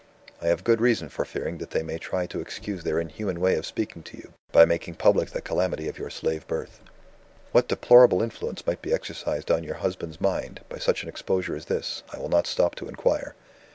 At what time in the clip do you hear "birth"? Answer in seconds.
6.47-6.79